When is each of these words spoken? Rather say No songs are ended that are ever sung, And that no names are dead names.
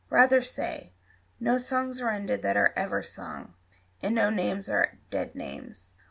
Rather 0.09 0.41
say 0.41 0.93
No 1.39 1.59
songs 1.59 2.01
are 2.01 2.09
ended 2.09 2.41
that 2.41 2.57
are 2.57 2.73
ever 2.75 3.03
sung, 3.03 3.53
And 4.01 4.17
that 4.17 4.21
no 4.23 4.29
names 4.31 4.67
are 4.67 4.97
dead 5.11 5.35
names. 5.35 5.93